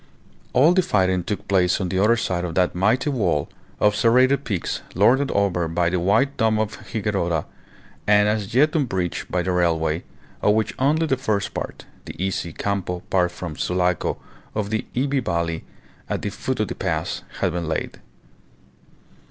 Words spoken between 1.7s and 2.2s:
on the other